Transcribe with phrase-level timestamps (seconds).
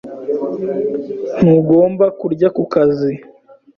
[1.41, 3.13] Ntugomba kurya ku kazi.